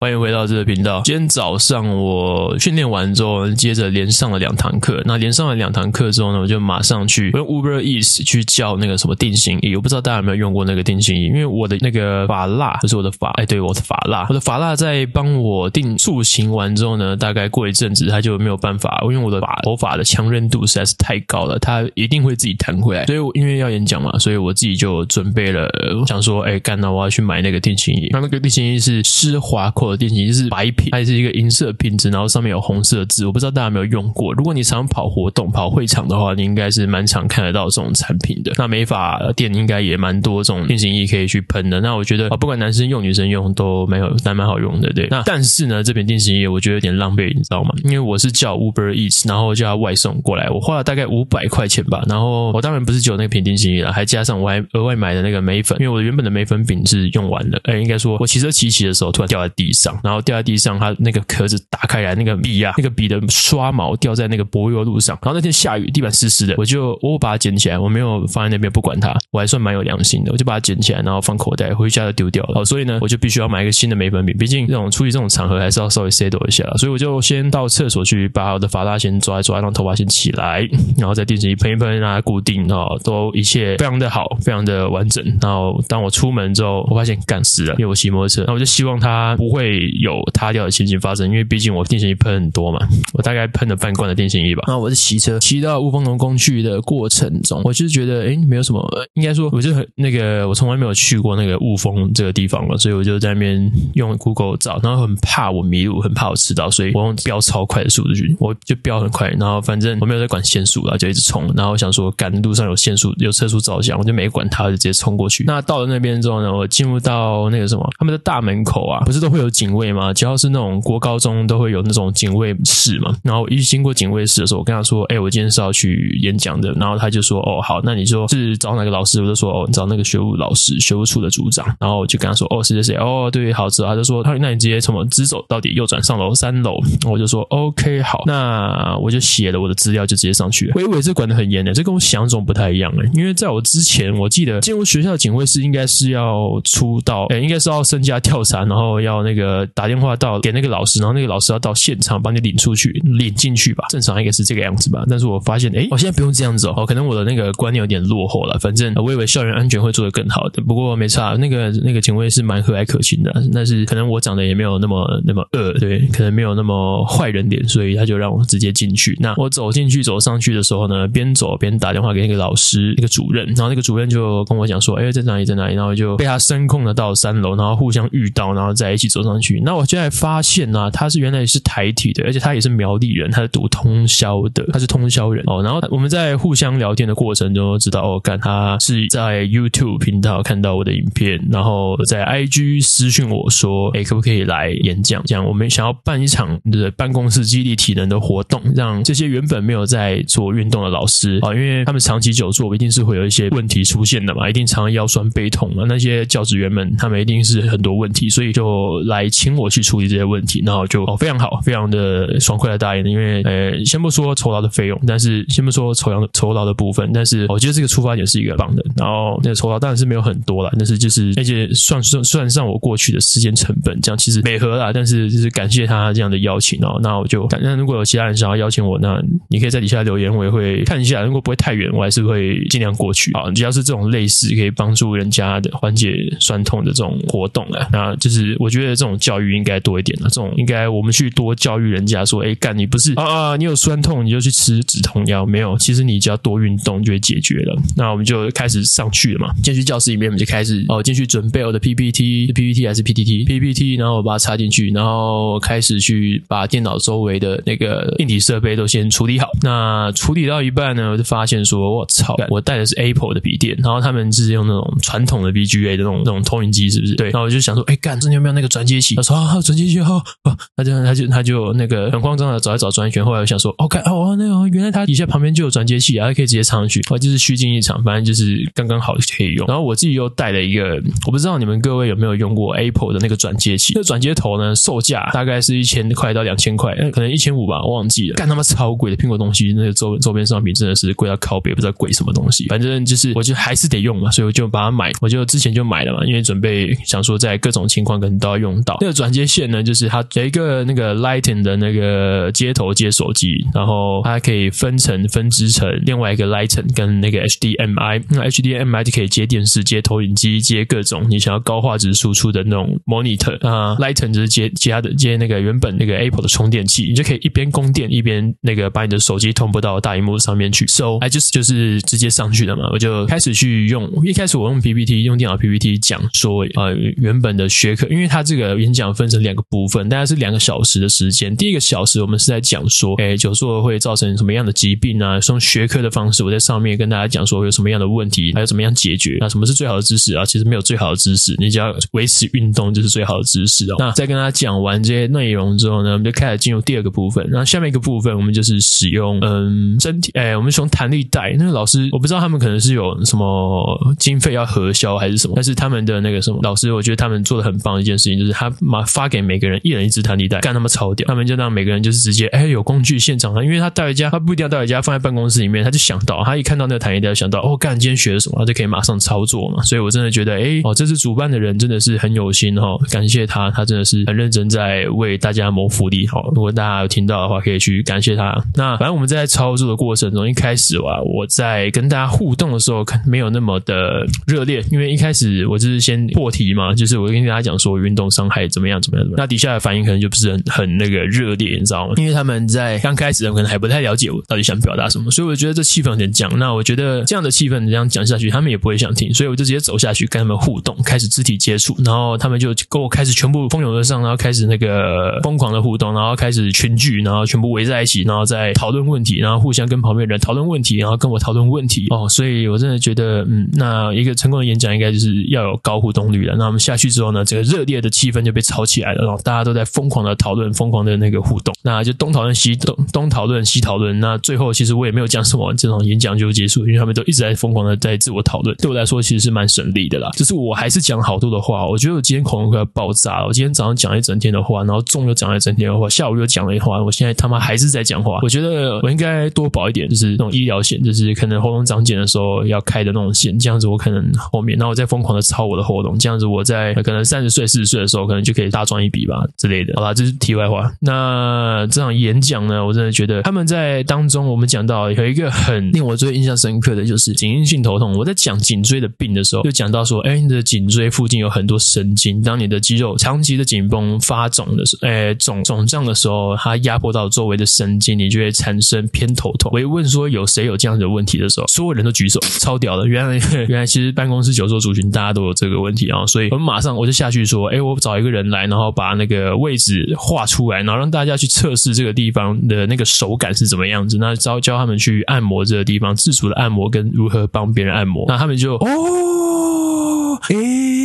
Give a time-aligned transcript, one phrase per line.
[0.00, 1.02] 欢迎回到这个频道。
[1.04, 5.02] 今天早上我训练完之后，接着连上了两堂课。
[5.04, 9.74] 那连上了两堂课之后呢，我就马上去用 Uber Eats 去叫那个什么定型仪。
[9.74, 23.04] 我不知道大家有没有用过那个定型仪，因为我的那个发蜡，就是我的发，哎，对，我的发蜡，我的发蜡在帮我定塑形完之后呢，大概过一阵子，它就没有办法，因为我的发头发的强韧度实在是太高了，它一定会自己弹回来。
[23.06, 25.68] 所以，我因为要演讲嘛，所以我自己就准备了，
[26.06, 28.06] 想说，哎，干，那我要去买那个定型仪。
[28.12, 29.87] 那那个定型仪是施华蔻。
[29.90, 34.32] 的电型就是白瓶，它也是一个银色瓶子，然后上面有红色字，我不知道大家有没有用过。
[34.34, 38.52] 如果你常跑活动、跑会场的话，你应该是蛮常看得到这种产品的。
[38.56, 41.80] 那美发店应该也蛮多这种定型液可以去喷的。
[41.80, 44.92] 那我觉得啊，不管男生用、女生用都没有，还蛮好用的。
[44.92, 47.70] 对，那但是呢，这瓶定型液我觉得有点浪费，你知道吗？
[47.84, 52.02] 因为我是叫 Uber Eats，然后叫他外送过来，我花了大概五百块钱吧。
[52.08, 57.60] 然后我当然不是只有那瓶定型液了，还加上我还额外买的那个眉粉，因为我原本的眉粉饼是用完了。
[57.64, 59.77] 哎，应该说我骑车骑骑的时候突然掉在地上。
[60.02, 65.16] 然后掉在地上，它那个壳子打开来，那个笔啊，那个笔的刷毛掉在那个柏油路上。
[65.22, 72.54] 然后那天下雨，地板湿湿的，我就我把它捡起来，我没有放在那边不管它，我还算蛮有良心的，我就把它捡起来，然后放口袋，回家就丢掉了。
[72.54, 76.64] 好，所以呢，我就必须要买一个新的眉粉笔，毕竟这种出去这种场合还是要稍微 settle 一下。
[76.78, 85.24] 所以我就先到厕所去把我的发蜡先抓一抓，让头发先起来，然后再定型喷一喷，让它固定哦，都一切非常的好，非常的完整。
[85.40, 89.67] 然后当我出门之后，我发现干死了，因为我骑摩托车，那我就希望它不会。
[90.00, 92.78] 有塌掉的情形发生，因为毕竟我定型液喷很多嘛，
[93.14, 94.64] 我大概喷了半罐的定型液吧。
[94.66, 115.44] 那我是骑车骑到雾峰龙宫去的过程中，我就是觉得诶没有什么，应该说我就很那个，我从来没有去过那个雾峰这个地方了，所以我就在那边用 Google 找，然后很怕我迷路，很怕我迟到，所以我用飙超快的速度去，我就飙很快，然后反正我没有在管限速了，就一直冲，然后我想说赶路上有限速有车速照相，我就没管它，就直接冲过去。
[115.46, 120.14] 那到了那边之后呢，我进入到那个什么他们的大门口啊，不是都会有警卫吗？
[120.14, 132.94] 只要是那种国高中都会有那种警卫室嘛，然后一经过警卫室的时候，我跟他说：“哎，我今天是要去演讲的。”然后他就说：“哦，好，那你说是找哪个老师？”我就说：“哦，你找那个学务老师，学务处的组长。”然后我就跟他说：“哦，谁谁谁？
[132.94, 136.78] 哦，对，好，知道。”他就说：“他那你直接从我直走到底，右转上楼三楼。”
[137.10, 140.72] 我就说：“OK，好。”那我就写了我的资料，就直接上去了。
[140.76, 150.38] 我以为这管得很严的，这跟我想中不太一样诶，因为在我之前，我记得进入学校的警卫室应该是要出到，哎，应该是要身家调查，然后要那个呃打电话到。
[150.40, 153.86] 给那个老师，然后那个老师要到现场帮你领出去，领进去吧。
[153.88, 155.04] 正常应该是这个样子吧。
[155.08, 156.84] 但是我发现，哎，我现在不用这样子哦。
[156.86, 158.58] 可能我的那个观念有点落后了。
[158.58, 160.62] 反正我以为校园安全会做得更好的。
[160.62, 163.34] 不过没差，那个那个警卫是蛮和蔼可亲的。
[163.52, 169.16] 但是可能我长得也没有那么那么恶，对，可能没有那么坏人脸，所以他就让我直接进去。
[169.20, 173.46] 那我走进去走上去的时候呢，边走边打电话给那个老师，那个主任。
[173.46, 175.74] 然后那个主任就跟我讲说，哎，在哪里，在哪里？
[175.74, 179.60] 然后就被他声控的到三楼，然后互相遇到，然后在一起走上去。
[179.64, 185.62] 那我现在发现呢、他是原来是台体的，而且他也是苗栗人，他是读通宵的，他是通宵人哦。
[185.62, 195.22] 然后我们在互相聊天的过程中，知道哦，干他是在 YouTube 频道看到我的影片，然后在 IG 私讯我说，哎，可不可以来演讲？
[195.24, 205.84] 这样我们想要办一场的办公室激励体能的活动，让这些原本没有在做运动的老师啊，因为他们长期久坐，一定是会有一些问题出现的嘛，一定常常腰酸背痛嘛。
[205.86, 210.62] 那些教职员们，他们一定是很多问题，所以就来请我去处理这些问题。
[210.64, 218.84] 然后就哦，非常好，非常的爽快的答应的，因为呃，先不说酬劳的费用，但是先不说酬劳酬劳的部分，但是我觉得这个出发点是一个棒的。
[218.96, 224.92] 然后那个酬劳当然是没有很多啦，但是就是而且算算算上我过去的时间成本，这样其实美合啦。
[224.92, 231.22] 但是就是感谢他这样的邀请哦，那我就感觉如果有其他人想要邀请我，那你可以在底下留言，我也会看一下。
[231.22, 233.50] 如果不会太远，我还是会尽量过去啊。
[233.52, 240.52] 只要是这种类似可以帮助人家的缓解酸痛的这种活动啊，那就是我觉得这种教育应该多一点了这种。
[240.56, 247.76] 应该我们去多教育人家说，哎，干你不是啊啊，你有酸痛你就去吃止痛药，没有，其实你只要多运动就会解决了。
[247.96, 259.48] 那我们就开始上去了嘛，进去教室里面，我们就开始哦，进去准备我的 PPT，PPT 还是 PPT，PPT，然后我把它插进去，然后开始去把电脑周围的那个硬体设备都先处理好。
[259.62, 267.14] 那处理到一半呢，我就发现说，我操，我带的是 Apple 的笔电，然后他们是用那种传统的 VGA 的那种那种投影机，是不是？
[267.14, 267.30] 对。
[267.30, 269.14] 然后我就想说，哎，干，这里有没有那个转接器？
[269.14, 270.16] 他说啊，转接器好。
[270.44, 279.66] 哦，他就他就他就那个很慌张的找一找转一圈，后来我想说，OK 哦，那个原来他底下旁边就有转接器啊，可以直接插上去，哦，就是虚惊一场，反正就是刚刚好可以用。
[279.66, 308.24] 然后我自己又带了一个，我不知道你们各位有没有用过 Apple 的那个转接器，那转接头呢，售价大概是一千块到两千块，可能一千五吧，我忘记了，干他妈超贵的苹果东西，那个周周边商品真的是贵到靠北，不知道贵什么东西，反正就是我就还是得用嘛，所以我就把它买，我就之前就买了嘛，因为准备想说在各种情况可能都要用那个转接线呢，就是它有一个那个 Lighting 的那个接头接手机，然后它可以分成分支成另外一个 Lighting 跟那个 HDMI。
[308.30, 313.96] 那 HDMI 就可以接电视、接投影机、接各种你想要高画质输出的那种 Monitor 啊。
[313.96, 320.86] Lighting 就是接接它的接那个原本那个 Apple 的充电器，你就可以一边供电一边那个把你的手机同步到大荧幕上面去。
[320.86, 324.08] So I just 就是直接上去的嘛，我就开始去用。
[324.24, 331.54] 一开始我用 PPT 用电脑 PPT 讲说，呃，原本的学科，因为它这个演讲分成两个部分，大概是两个小时的时间。
[331.56, 335.38] 第一个小时我们是在讲说，哎，久坐会造成什么样的疾病啊？
[335.48, 339.38] 用学科的方式，我在上面跟大家讲说有什么样的问题，还有怎么样解决。
[339.40, 340.44] 那什么是最好的知识啊？
[340.44, 343.96] 其实没有最好的知识，你只要维持运动就是最好的知识哦。
[343.98, 347.46] 那在跟大家讲完这些内容之后呢，我们就开始进入第二个部分。
[347.50, 351.54] 那下面一个部分，我们就是使用嗯身体，哎，我们从弹力带。
[351.58, 361.26] 那个老师我不知道他们可能是有什么经费要核销还是什么，但是他们的那个什么老师，我觉得他们做的很棒的一件事情，就是他马发给每个人一人一支弹力带，干他妈超屌。
[361.28, 369.82] 他们就让每个人就是直接哎有工具现场啊，因为他带回家，他不一定要带回家，放在办公室里面，他就想到他一看到那个弹力带，想到哦干今天学了什么，他就可以马上操作嘛。
[369.82, 376.26] 所以我真的觉得哎哦，这次主办的人真的是很有心哦，感谢他，他真的是很认真在为大家谋福利。
[376.26, 378.62] 好，如果大家有听到的话，可以去感谢他。
[378.74, 392.14] 那反正我们在操作的过程中，一开始哇，我在跟大家互动的时候，看没有那么的热烈，因为一开始我就是先破题嘛，就是我跟大家讲说运动伤害怎么样怎么样怎么样，那底下的反应可能就不是很很那个热烈，你知道吗？
[392.16, 396.50] 因为他们在刚开始可能还不太了解我到底想表达什么，所以我觉得这气氛有点僵。
[396.58, 416.54] 那我觉得这样的气氛这样讲下去，他们也不会想听，所以我就直接走下去跟他们互动，开始肢体接触，然后他们就跟我开始全部蜂拥而上，然后开始那个疯狂的互动，然后开始群聚，然后全部围在一起，然后再讨论问题，然后互相跟旁边人讨论问题，然后跟我讨论问题哦，所以我真的觉得，嗯，那一个成功的演讲应该就是要有高互动率的。
[416.56, 430.30] 那我们下去之后呢，这个热烈的气氛就被炒起来了，然后大家都在疯狂的讨论，疯狂的那个互动，那就东讨论西东东讨论西讨论，那最后其实我也没有讲什么，这种演讲就结束，因为他们都一直在疯狂的在自我讨论，对我来说其实是蛮省力的啦。
[430.32, 433.46] 只是我还是讲好多的话，我觉得我今天口快要爆炸了。
[433.46, 438.38] 我今天早上讲了一整天的话，然后中又讲了一整天的话，下午又讲了一话，我现在他妈还是在讲话。
[438.42, 449.94] 我觉得我应该多保一点，就是那种医疗险，就是可能喉咙长茧的时候要开的那种险，这样子我可能后面，然后我再疯狂的操我的喉咙，这样子我在可能三十岁、四十岁的时候，可能就可以大赚一笔吧之类的。
[449.96, 450.92] 好吧，这是题外话。
[451.00, 458.16] 那这场演讲呢，我真的觉得他们在当中，我们讲到有一个很令我最印象深刻的就是颈因性头痛。
[458.16, 469.70] 我在讲颈椎的病的时候，就讲到说，哎，你的颈椎附近有很多神经，当你的肌肉长期的紧绷发肿的时候，哎，肿肿胀的时候，它压迫到周围的神经，你就会产生偏头痛。
[469.72, 473.06] 我一问说有谁有这样的问题的时候，所有人都举手，超屌的。
[473.06, 473.38] 原来
[473.68, 490.97] 原来其实办公室久坐族群大家都有这个问题啊，所以我们马上我就下去说，哎，我找一个人来，然后把那个位置画出来，然后让大家去测试这个地方的那个手感是怎么样子，那教教他们去按摩这个地方，自主的按摩跟如何帮别人按摩，那他们就哦，诶。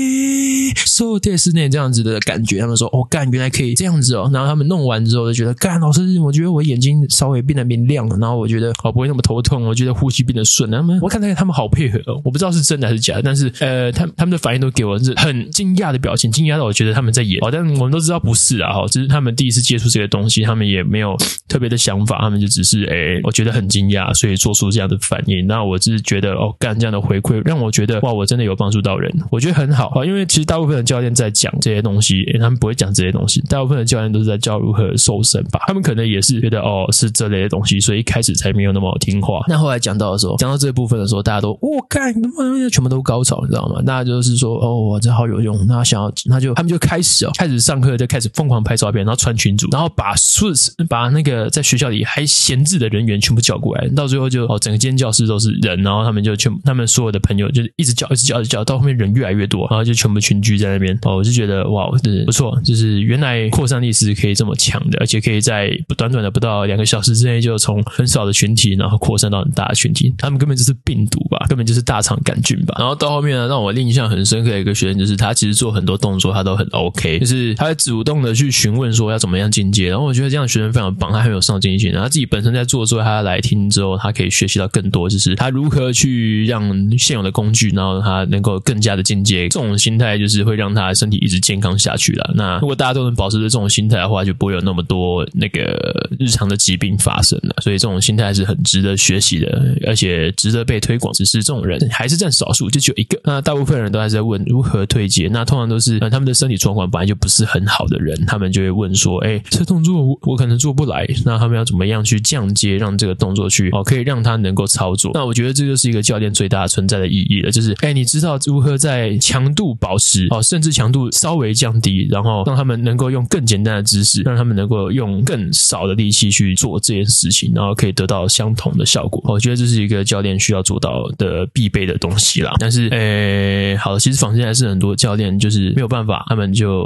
[1.21, 4.29] 的是那这样子的感觉，他们说哦干，原来可以这样子哦。
[4.33, 8.17] 然后他们弄完之后就觉得干，老师，我觉得我眼睛稍微变得明亮了。
[8.17, 10.69] 然后我觉得哦不会那么头痛，我觉得呼吸变得顺。
[10.69, 17.49] 他们我看到他们好配合哦，我不知道是真的还是假的，但是 呃，他他们的反应都给我是很惊讶的表情，惊讶到我觉得他们在演哦。
[17.51, 21.15] 但我们都知道不是啊，哈，只是他们第一次接触这个东西，他们也没有
[21.47, 25.45] 特别的想法，他们就只是哎，我觉得很惊讶，所以做出这样的反应。
[25.47, 33.41] 那我只是觉得哦干这样的回馈让我觉得哇，我真的有帮助到人，我觉得很好啊，因为其实大部分的教练在讲这些东西，他们不会讲这些东西。
[33.49, 35.61] 大部分的教练都是在教如何瘦身吧？
[35.67, 39.43] 他们可能也是觉得哦，是这类的东西，所以一开始才没有那么好听话。
[39.47, 43.81] 那后来讲到的时候，讲到这个部分的时候，大家都我干，哦，全部都高潮，你知道吗？
[43.81, 45.65] 大家就是说哦，这好有用。
[45.67, 50.47] 那想要，那就他们就开始哦，开始上课就开始疯狂拍照片，然后传群组，然后把数
[50.89, 60.97] 把那个在学校里还闲置的人员全部叫过来，到最后就哦，整个间教室都是人，然后他们就全他们所有的朋友就一直叫，一直叫，一直叫，到后面人越来越多，然后就全部群聚在那边。
[61.03, 70.13] 哦，我就觉得哇，是不错，就是原来扩散力是可以这么强的，而且可以在短短的不到两个小时之内，就从很少的群体，然后扩散到很大的群体。
[70.17, 72.75] 他们根本就是病毒吧，根本就是大肠杆菌吧。
[72.79, 79.89] 然后到后面呢，让我印象很深刻的一个学生，就是他其实做很多动作，他都很 OK，就是他主动的去询问说要怎么样进阶。
[79.89, 81.91] 然后我觉得这样的学生非常棒，他很有上进心。
[81.93, 86.63] 他自己本身在做之后，他来听之后，他可以学习到更多，就是他如何去让
[86.97, 89.47] 现有的工具，然后他能够更加的进阶。
[89.49, 90.62] 这种心态就是会让。
[90.63, 92.33] 让他身体一直健康下去了。
[92.35, 97.53] 那如果大家都能保持着这种心态的话，就不会有那么多那个日常的疾病发生了。
[97.61, 101.13] 所以这种心态是很值得学习的，而且值得被推广。
[101.13, 103.19] 只是这种人还是占少数，就只有一个。
[103.25, 129.19] 那大部分人都还在问如何退阶，那通常都是他们的身体状况本来就不是很好的人，他们就会问说：“哎，这动作我我可能做不来，那他们要怎么样去降阶，让这个动作去哦可以让他能够操作？”那我觉得这就是一个教练最大存在的意义了，就是哎，你知道如何在强度保持哦，甚至强度稍微降低，然后让他们能够用更简单的姿势，让他们能够用更少的力气去做这件事情，然后可以得到相同的效果。
[129.25, 132.53] 我觉得这是一个教练需要做到的必备的东西啦。
[132.59, 136.85] 但是，诶，好，其实坊间还是很多教练就是没有办法，他们就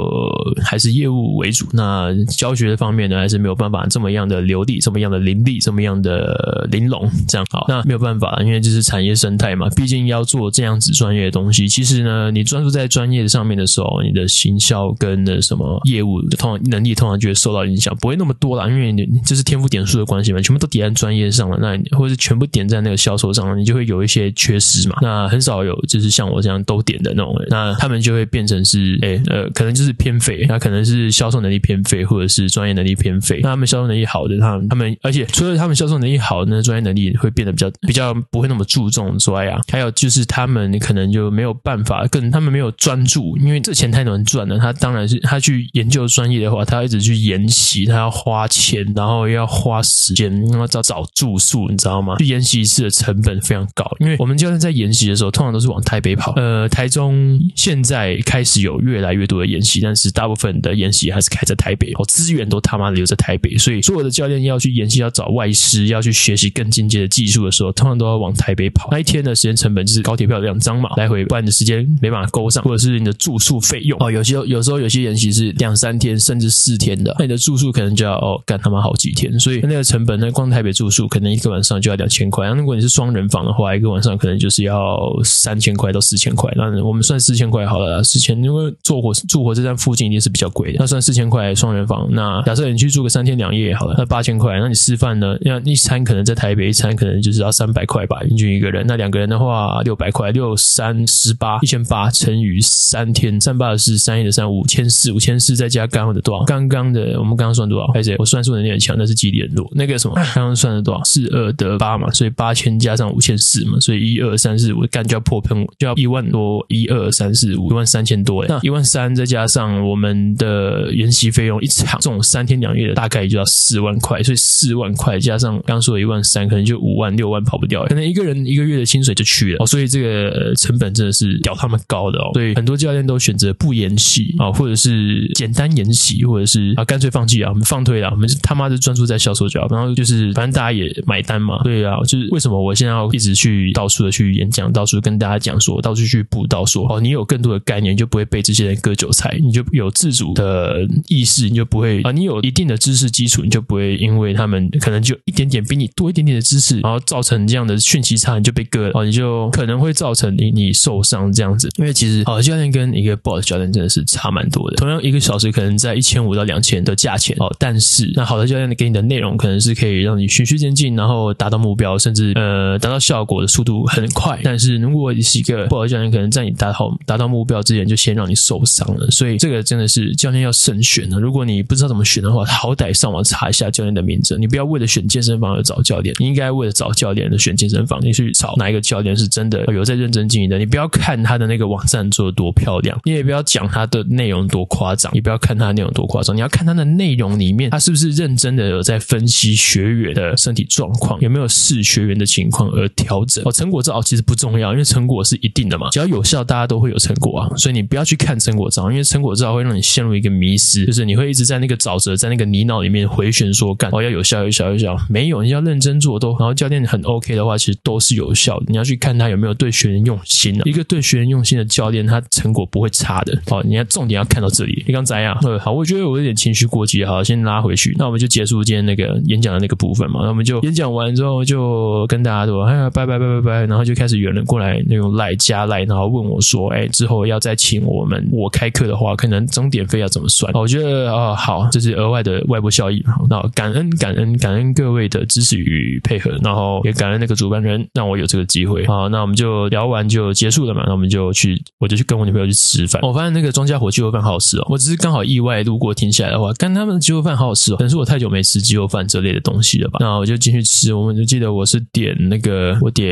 [0.64, 1.66] 还是业务为主。
[1.74, 7.66] 那教学的方面呢，还是没有办法这么样的流利，这么样的伶俐，这么样的玲珑，这样好。
[7.68, 9.68] 那没有办法，因为这是产业生态嘛。
[9.76, 24.96] 毕竟要做这样子专业的东西，其实呢，你专注在专业上面的时候，你的行销跟那什么业务通常能力通常就会受到影响，不会那么多啦，因为你这是天赋点数的关系嘛，全部都叠在专业上了，那或者是全部点在那个销售上了，你就会有一些缺失嘛。
[25.02, 33.40] 那很少有就是像我这样都点的那种人，那他们就会变成是，哎，呃，可能就是偏废，那可能是销售能力偏废，或者是专业能力偏废。
[33.42, 44.58] 那他们销售能力好的，他们他们，而且除了他们销售能力好的，那专业能力会变得比较比较不会那么注重之外啊，还有就是他们可能就没有办法，跟他们没有专注，因为这钱太难赚了。
[44.58, 52.16] 他当然是他去研究专业的话，他要一直去研习，他要花钱，然后要花时间，然后找找住宿，你知道吗？
[52.18, 56.34] 去研习一次的成本非常高，因为我们教练在研习的时候，通常都是往台北跑。
[56.36, 68.90] 呃，台中现在开始有越来越多的研习，但是大部分的研习还是开在台北，哦，资源都他妈留在台北，所以所有的教练要去研习，要找外师，要去学习更进阶的技术的时候，通常都要往台北跑。
[68.92, 82.46] 那一天的时间成本就是高铁票两张嘛，来回，不然的时间没办法勾上，或者是你的住宿费用哦，有些有时候有些研习是两三天甚至四天的，那你的住宿可能就要哦干他妈好几天，所以那个成本，那光台北住宿可能一个晚上就要两千块。
[82.46, 86.52] 然后如果你是双人房的话，一个晚上可能就是要三千块到四千块。
[86.56, 92.08] 那我们算四千块好了，四千，因为坐火住火车站附近一定是比较贵的，那算四千块双人房。
[92.10, 94.58] 那假设你去住个三天两夜好了，那八千块。
[94.58, 95.36] 那你吃饭呢？
[95.42, 98.84] 要一餐可能在台北一餐可能就是要三百块吧，平均一个人。
[98.86, 106.44] 那两个人的话六百块，六三十八，一千八乘以三天，三八的是三一的三五千四，五千四再加刚刚的多少？
[106.44, 107.86] 刚刚的我们刚刚算多少？
[107.88, 109.68] 还是我算数能力很强，但是记忆力很弱。
[109.74, 111.02] 那个什么， 刚刚算的多少？
[111.04, 118.44] 四二得八嘛，所以八千加上五千四嘛，所以一二三四五，干就要破喷，就要一万多，一二三四五，一万三千多。
[118.46, 129.56] 那一万三再加上我们的研习费用，一场这种三天两夜的大概就要四万块，所以四万块加上刚说的一万三，可能就五万六万跑不掉，可能一个人一个月的薪水就去了。
[129.60, 132.30] 哦，所以这个成本真的是屌他们高的哦。
[132.34, 139.66] 所以很多教练都选择不演戏啊，或者是简单演戏，或者是啊干脆放弃啊，我们放推了，我们他妈的专注在销售角。
[139.70, 161.68] 然后就是反正大家也买单嘛，对啊，就是为什么我现在要一直去到处的去演讲，到处跟大家讲说，到处去布道说，哦，你有更多的概念，你就不会被这些人割韭菜，你就有自主的意识，你就不会啊，你有一定的知识基础，你就不会因为他们可能就一点点比你多一点点的知识，然后造成这样的讯息差，你就被割了，哦，你就可能会造成你你受伤这样子。
[161.78, 174.38] 因为其实好教练跟一个不好的教练真的是差蛮多的，同样一个小时可能在一千五到两千的价钱哦，但是那好的教练给你的内容可能是可以让你循序渐进，然后达到目标，甚至呃达到效果的速度很快。
[174.42, 179.10] 但是如果你是一个不好的教练，可能在你达好达到目标之前就先让你受伤了。
[179.10, 181.18] 所以这个真的是教练要慎选的。
[181.18, 184.36] 如果你不知道怎么选的话，好歹上网查一下教练的名字。
[184.38, 187.98] 你不要为了选健身房而找教练，你应该为了找教练而选健身房。
[188.00, 190.58] 你去找哪一个教练是真的有在认真经营的。
[190.58, 203.42] 你不要看他的那个网站做的多漂亮，你也不要讲他的内容多夸张，你不要看他内容多夸张，你要看他的内容里面他是不是认真的有在分析学员的身体状况，有没有视学员的情况而调整。
[203.44, 207.48] 哦，成果照其实不重要，因为成果是一定的嘛，只要有效，大家都会有成果啊。
[207.56, 216.30] 所以你不要去看成果照，因为成果照会让你陷入一个迷失，就是你会一直在那个沼泽，在那个泥淖里面回旋说干哦，要有效，有效，有效，没有，你要认真做都。
[216.38, 218.66] 然后教练很 OK 的话，其实都是有效的。
[218.68, 220.62] 你要去看他有没有对学员用心啊。
[220.64, 223.36] 一个对学员用心的教练，他成果不不会差的。
[223.48, 224.84] 好，你要重点要看到这里。
[224.86, 227.92] 你刚才啊，对，好，我觉得我有点情绪过激，好，先拉回去。
[227.98, 230.20] 那我们就结束今天那个演讲的那个部分嘛。
[230.22, 240.52] 那我们就演讲完之后，就跟大家说，哎呀，拜拜拜拜拜，然后就开始有人过来那种赖加赖，然后问我说，哎，之后要再请我们我开课的话，可能钟点费要怎么算？
[240.54, 243.04] 我觉得啊，好，这是额外的外部效益。
[243.28, 248.86] 那感恩感恩感恩各位的支持与配合，然后也感恩那个主办人让我有这个机会。
[248.86, 250.84] 好，那我们就聊完就结束了嘛。
[250.86, 252.67] 那我们就去，我就去跟我女朋友去吃。
[252.68, 253.00] 吃饭。
[253.02, 257.76] 我发现那个庄家火鸡肉饭好好吃哦，我只是刚好意外路过停下来的话，看他们的鸡肉饭好好吃哦。
[257.76, 259.98] 可能是我太久没吃鸡肉饭这类的东西了吧？
[260.00, 263.08] 那我就进去吃，我们就记得我是点那个我点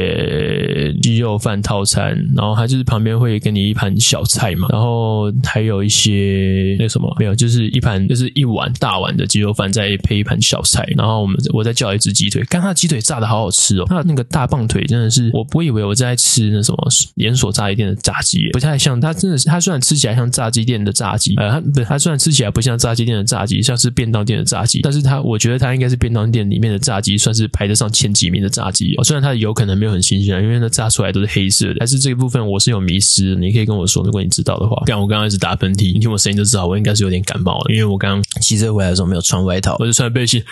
[1.01, 16.79] 鸡肉饭套餐，然后它就是旁边会给你一盘小菜嘛，然后还有一些那什么没有，就是一盘就是一碗大碗的鸡肉饭，再配一盘小菜，然后我们我再叫一只鸡腿，看他鸡腿炸的好好吃哦，它那个大棒腿真的是，我不以为我在吃那什么
[17.15, 29.05] 连锁炸鸡店的炸鸡，不太像，他真的是它虽然吃起来像炸鸡店的炸鸡，呃，它不它虽然吃起来不像炸鸡店的炸鸡，像是便当店的炸鸡，但是它我觉得它应该是便当店里面的炸鸡，算是排得上前几名的炸鸡哦。
[29.05, 34.83] 虽然它的油可能没有很新鲜，因为它炸出来都是黑色的，但是这个部分我是有迷失的，你可以跟我说，如果你知道的话。
[34.87, 40.43] 但我刚刚一直打喷嚏，你听我声音就知道我应该是有点感冒了，因为我刚刚骑车回来的时候没有穿外套，我就穿背心。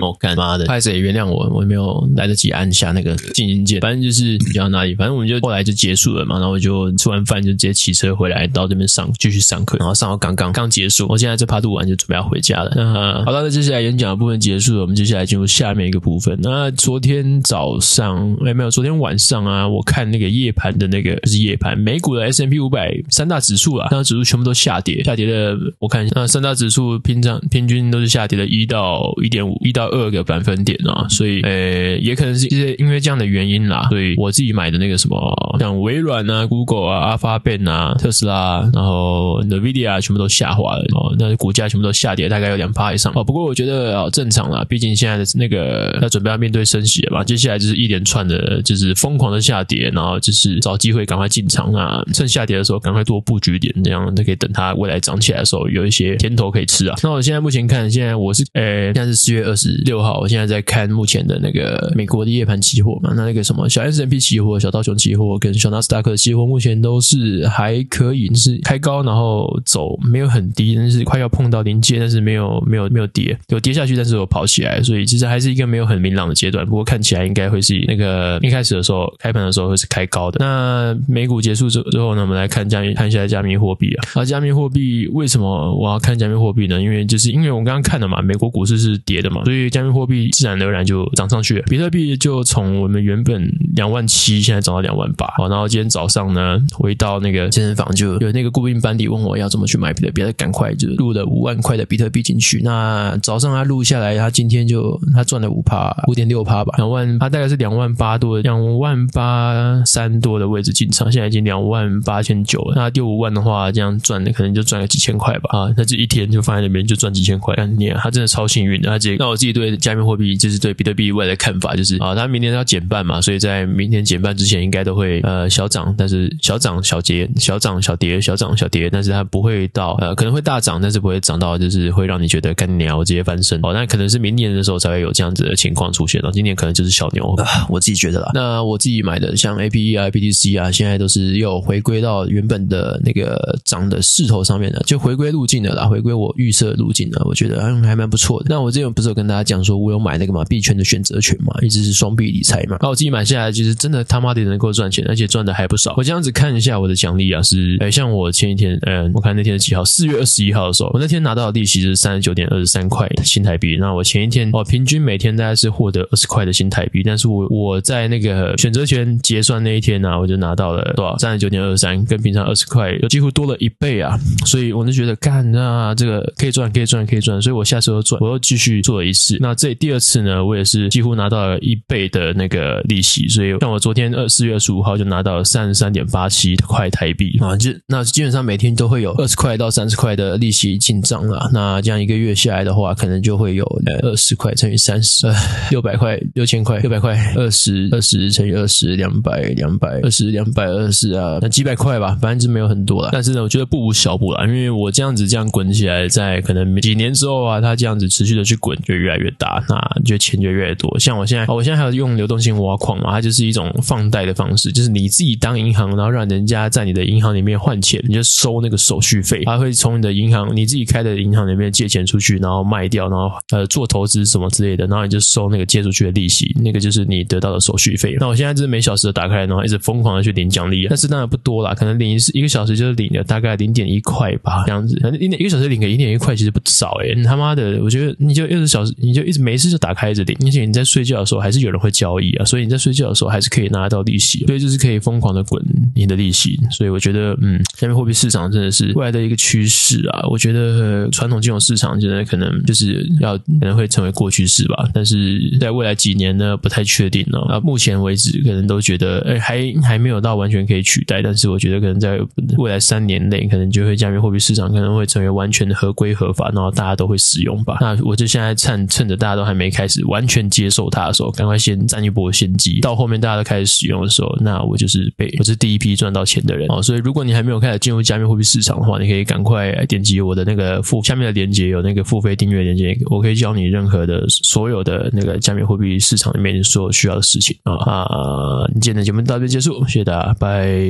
[0.00, 3.80] 我 干妈的，拍谁原谅我，我没有来得及按下那个静音键。
[3.80, 6.38] 反正就是比较哪里，反正我们就后来就结束了嘛。
[6.38, 11.06] 然后我就吃完饭就直接骑车回来到这边上继续上课，然后上到刚刚刚结束。
[11.08, 12.72] 我现在这趴录完就准备要回家了。
[12.76, 16.38] 那好了，那接下来演讲的部分结束了，我们接下来进入下面一个部分。
[16.42, 43.22] 那昨天早上哎没有，昨天晚上啊，我看那个夜盘的那个不是夜盘，美股的 S M P 五百三大指数啊，三大指数全部都下跌，下跌的我看一下，那三大指数平常平均都是下跌了一到一点五，一到二个百分点啊，所以呃，也可能是因为因为这样的原因啦，所以我自己买的那个什么，像微软啊、Google 啊、阿发 Alphabet 啊、特斯拉，然后 Nvidia 全部都下滑了哦，那股价全部都下跌，大概有两趴以上哦。
[43.22, 56.96] 不过我觉得啊，正常啦，毕竟现在的那个要准备要面对升息了嘛，接下来就是一连串的，就是疯狂的下跌，然后就是找机会赶快进场啊，趁下跌的时候赶快多布局一点，这样就可以等它未来涨起来的时候有一些甜头可以吃啊。
[57.02, 60.18] 那我现在目前看，现在我是呃，现在是四月二十六号。
[60.20, 76.66] 我现在在看目前的那个美国的夜盘期货嘛，那那个什么小 S&P 期货、小道琼期货跟小纳斯达克期货，目前都是是还可以，就是开高然后走，没有很低，但是快要碰到临界，但是没有没有没有跌，有跌下去，但是有跑起来，所以其实还是一个没有很明朗的阶段。
[76.66, 80.38] 不过看起来应该会是那个一开始的时候开盘的时候会是开高的。
[80.40, 84.20] 那美股结束之之后呢，我们来看加密，看一下加密货币啊。
[84.20, 86.80] 啊加密货币为什么我要看加密货币呢？
[86.80, 90.30] 因为就是因为我们刚刚看了嘛，美国股市是跌的嘛，所以加密货币。
[90.32, 95.26] 自然而然就涨上去了，比特币就从我们原本两万七，现在涨到两万八。
[95.36, 102.60] 好，然后今天早上呢，回到那个健身房，就有那个固定班底问我要怎么去买比特币，他赶快就录了五万块的比特币进去。
[102.62, 112.74] 那早上他录下来，他今天就他赚了五趴，五点六趴吧，两万，他大概是两万八多，两万八三多的位置进场，现在已经两万八千九了。
[112.76, 115.58] 那丢五万的话，这样赚的可能就赚个几千块吧。
[115.58, 118.88] 啊，那这一天就放在那边就赚几千块，看你，他真的超幸运的。
[118.88, 133.72] 他直接，那我自己对加密货币就是对比特币未来的看法，就是啊，他明年要减半嘛，所以在明年减半之前，应该都会呃小涨，但是小涨小跌，小涨小跌，小涨小跌，但是它不会到呃可能会大涨，但是不会涨到就是会让你觉得干鸟直接翻身哦。
[133.72, 136.30] 那可能是明年的时候才会有这样子的情况出现哦。
[136.32, 138.30] 今年可能就是小牛，啊，我自己觉得啦。
[138.34, 148.46] 那我自己买的像 APE 啊、P T C 啊，现在都是又回归到原本的那个涨的势头上面的，就回归路径的啦，回归我预设路径的，我觉得还还蛮不错的。
[148.48, 152.78] 那我之前不是有跟大家讲说，我有买那个嘛币圈的选择权嘛，一直是双币理财嘛。
[152.80, 155.94] 那我自己买下来，其实真的他妈的能够赚钱，而且赚的还不少。
[155.96, 159.84] 我这样子看一下我的奖励啊，是哎，像我前一天，嗯，我看那天是几号？
[159.84, 163.76] 四月二十一号的时候，我那天拿到的利息是三十九点二十三块新台币。
[163.78, 167.02] 那我前一天，哦，平均每天大概是获得二十块的新台币。
[167.02, 171.16] 但是我我在那个选择权结算那一天呢，我就拿到了多少？
[171.18, 174.18] 三十九点二三，跟平常二十块就几乎多了一倍啊！
[174.46, 177.40] 所以我就觉得，干啊，这个可以赚，可以赚，可以赚。
[177.40, 179.36] 所以我下次又赚，我又继续做了一次。
[179.40, 191.50] 那这第二次呢，我也是几乎拿到了一倍的那个利息，所以像我昨天二四月二十五号就拿到了三十三点八七块台币啊，就那基本上每天都会有二十块到三十块的利息进账了。
[191.52, 193.64] 那这样一个月下来的话，可能就会有
[194.02, 195.34] 二十块乘以三十，呃，
[195.70, 203.10] 六百块，六千块，六百块，二十二十乘以二十，两百两百二十两百二十啊，那几百块吧，反正就没有很多了。
[203.12, 210.98] 但是呢，我觉得不无小补啦，因为我这样子这样滚起来，在可能几年之后啊，它这样子持续的去滚，就越来越大，那就钱就越来越多。
[210.98, 228.16] 像我现在，我现在还有用流动性挖矿嘛，它就是一种放贷的方式，就是你自己当银行，然后让人家在你的银行里面换钱，你就收那个手续费，他会从你的银行你自己开的银行里面借钱出去，然后卖掉，然后呃做投资什么之类的，然后你就收那个借出去的利息，那个就是你得到的手续费。
[228.18, 245.62] 那我现在就是每小时打开，然后一直疯狂的去领奖励，但是当然不多啦，可能领一一个小时就是领了大概零点一块吧，这样子，反正一一个小时领个一点一块其实不少诶、你他妈的，我觉得你就二十小时，你就一直没事就打开一直领，而且你在睡觉的时候还是有人会交易啊，所以你在睡觉的时候还是可以拿到利息，所以就是可以疯狂的滚
[245.94, 246.58] 你的利息。
[246.70, 250.26] 所以我觉得，嗯，加密货币市场真的是未来的一个趋势啊。
[250.28, 257.40] 我觉得传统金融市场现在可能就是要可能会成为过去式吧，但是在未来几年呢，不太确定哦。
[257.48, 262.18] 啊，目前为止可能都觉得，哎，还还没有到完全可以取代，但是我觉得可能在
[262.56, 267.78] 未来三年内，可能就会加密货币市场可能会成为完全的合规合法，然后大家都会使用吧。
[267.80, 276.82] 那我就现在趁趁着大家都还没开始完全接受它的时候，赶快先占一波先机，到后面大家都开始使用的时候，那我就是被我是第一批赚到钱的哦。
[276.82, 288.66] 所以如果你还没有开始进入加密货币市场的话，你可以赶快点击我的那个付下面的链接，有那个付费订阅链接，我可以教你任何的所有的那个加密货币市场里面所有需要的事情啊啊！
[288.80, 290.84] 今天的节目到这结束，谢谢大家，拜。